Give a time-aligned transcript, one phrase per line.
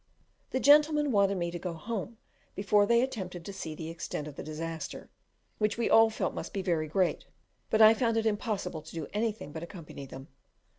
[0.49, 2.17] The gentlemen wanted me to go home
[2.55, 5.11] before they attempted to see the extent of the disaster,
[5.59, 7.25] which we all felt must be very great;
[7.69, 10.29] but I found it impossible to do anything but accompany them.